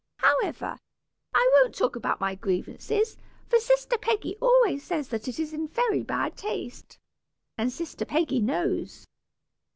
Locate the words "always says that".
4.41-5.27